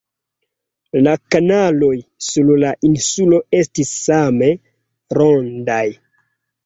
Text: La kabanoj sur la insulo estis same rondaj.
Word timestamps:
La 1.07 1.11
kabanoj 1.35 1.91
sur 2.29 2.49
la 2.63 2.71
insulo 2.89 3.43
estis 3.61 3.93
same 4.09 4.49
rondaj. 5.19 5.83